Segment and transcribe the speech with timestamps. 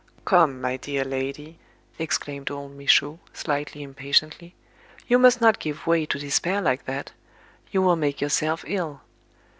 [0.25, 1.59] "Come, my dear lady,"
[1.99, 4.55] exclaimed old Michaud, slightly impatiently,
[5.07, 7.11] "you must not give way to despair like that.
[7.69, 9.01] You will make yourself ill."